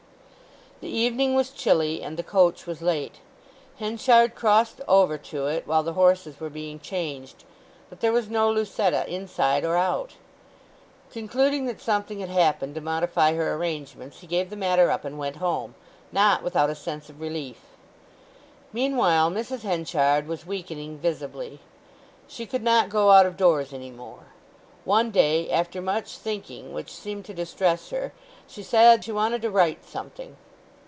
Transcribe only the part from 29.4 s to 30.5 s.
to write something.